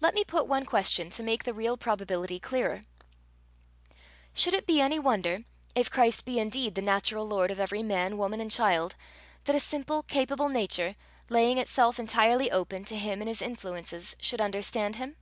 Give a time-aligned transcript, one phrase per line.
[0.00, 2.80] Let me put one question to make the real probability clearer.
[4.32, 5.40] Should it be any wonder,
[5.74, 8.96] if Christ be indeed the natural Lord of every man, woman, and child,
[9.44, 10.96] that a simple, capable nature,
[11.28, 15.16] laying itself entirely open to him and his influences, should understand him?